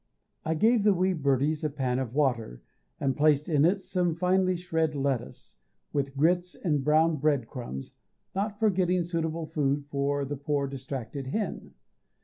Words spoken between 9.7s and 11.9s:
for the poor distracted hen.